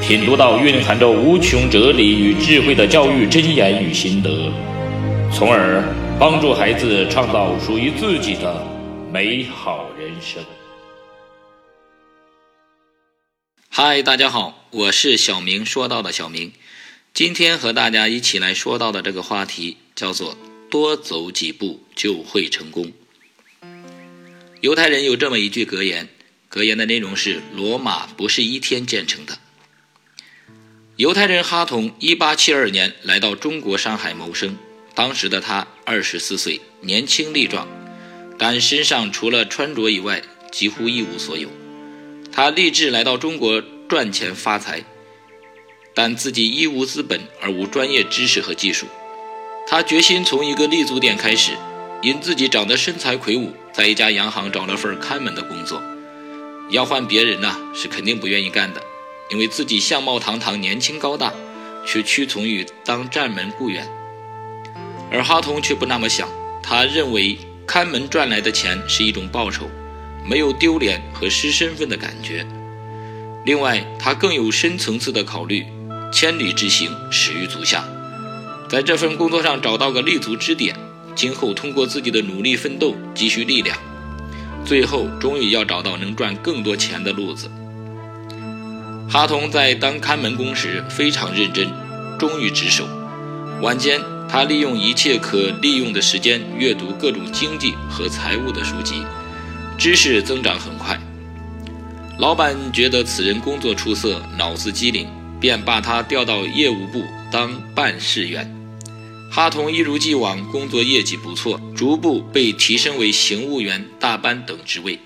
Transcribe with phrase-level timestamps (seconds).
[0.00, 4.50] 品读到蕴含着无穷哲理与智慧的教育箴言与心得，
[5.32, 5.84] 从而
[6.18, 8.66] 帮助孩子创造属于自己的
[9.12, 10.42] 美好人生。
[13.68, 16.52] 嗨，大家好，我是小明说到的小明。
[17.12, 20.36] 今天和大家一起来说到的这个话题叫做
[20.70, 22.90] “多走几步就会成功”。
[24.62, 26.08] 犹太人有这么一句格言，
[26.48, 29.38] 格言的内容是：“罗马不是一天建成的。”
[31.00, 34.58] 犹太人哈同1872年来到中国上海谋生，
[34.94, 37.66] 当时的他24岁，年轻力壮，
[38.36, 40.20] 但身上除了穿着以外
[40.52, 41.48] 几乎一无所有。
[42.30, 44.84] 他立志来到中国赚钱发财。
[45.94, 48.86] 但自己一无资本，而无专业知识和技术。
[49.66, 51.52] 他决心从一个立足点开始，
[52.02, 55.82] 因自己长得身材魁梧，在一家洋行找了份看门的工作。
[56.68, 58.82] 要换别人呢，是肯定不愿意干的，
[59.30, 61.32] 因为自己相貌堂堂、年轻高大，
[61.86, 63.86] 却屈从于当站门雇员。
[65.10, 66.28] 而哈同却不那么想，
[66.62, 69.68] 他认为看门赚来的钱是一种报酬，
[70.28, 72.46] 没有丢脸和失身份的感觉。
[73.44, 75.64] 另外，他更有深层次的考虑。
[76.12, 77.84] 千里之行，始于足下。
[78.68, 80.74] 在这份工作上找到个立足之点，
[81.14, 83.78] 今后通过自己的努力奋斗，积蓄力量，
[84.64, 87.48] 最后终于要找到能赚更多钱的路子。
[89.10, 91.68] 哈同在当看门工时非常认真，
[92.16, 92.86] 忠于职守。
[93.60, 99.02] 晚间，他利用一切可利用的时间阅读各种经济和财务的书籍，
[99.76, 100.96] 知识增长很快。
[102.18, 105.08] 老板觉得此人工作出色，脑子机灵。
[105.40, 108.54] 便把他调到业务部当办事员。
[109.32, 114.98] 哈同一如既往工作业绩不错，逐步被提升为行务员、大班等职位。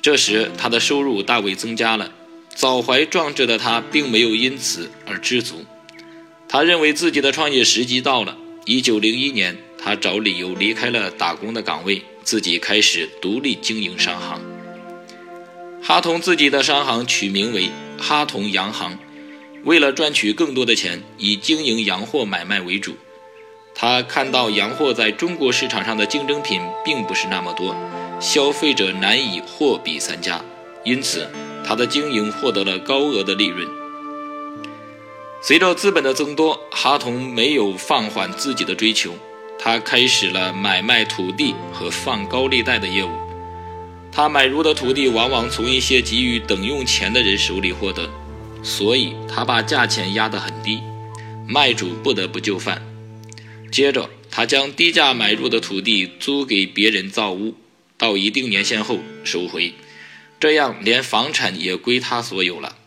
[0.00, 2.12] 这时他的收入大为增加了。
[2.54, 5.64] 早怀壮志的他并没有因此而知足，
[6.48, 8.36] 他认为自己的创业时机到了。
[8.66, 14.40] 一九零一年，他找理由离开了打工的岗位，自己开始独立经营商行。
[15.82, 18.98] 哈同自己的商行取名为哈同洋行。
[19.64, 22.96] 为了赚取更多的钱，以经营洋货买卖为主。
[23.74, 27.74] 他看到洋货在中国市场上的竞争品并不是那么多，
[28.20, 30.44] 消费者难以货比三家，
[30.84, 31.26] 因此
[31.64, 33.68] 他的经营获得了高额的利润。
[35.42, 39.14] 随着资本的增多，哈同没有放缓自己的追求，
[39.58, 43.10] 他开始了买卖土地和放高利贷的业务。
[44.12, 48.10] 他买入的土地往往从一些急于等用钱的人手里获得。
[48.62, 50.82] 所以他把价钱压得很低，
[51.48, 52.82] 卖主不得不就范。
[53.72, 57.54] 接着，他将低价买入的土地租给别人造屋，
[57.96, 59.72] 到一定年限后收回，
[60.40, 62.78] 这样连房产也归他所有了。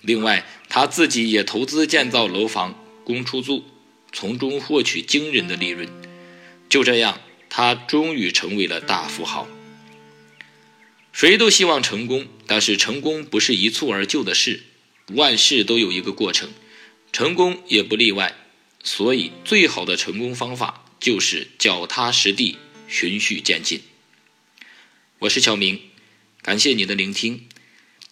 [0.00, 3.64] 另外，他自己也投资建造楼房供出租，
[4.12, 5.88] 从中获取惊人的利润。
[6.70, 7.20] 就这样，
[7.50, 9.46] 他终于成为了大富豪。
[11.12, 14.62] 谁都希望成功，但是成功不是一蹴而就的事。
[15.12, 16.50] 万事都有一个过程，
[17.12, 18.34] 成功也不例外。
[18.82, 22.56] 所以，最好的成功方法就是脚踏实地、
[22.88, 23.82] 循序渐进。
[25.20, 25.80] 我是小明，
[26.46, 27.48] 感谢你的聆听。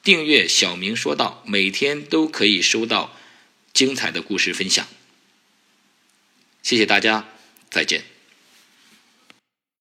[0.03, 3.17] 订阅小明说道，每天都可以收到
[3.73, 4.89] 精彩的故事分享。
[6.61, 7.29] 谢谢大家，
[7.71, 8.14] 再见。